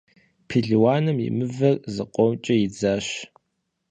[0.47, 3.07] Пелуаным и мывэр зыкъомкӏэ идзащ.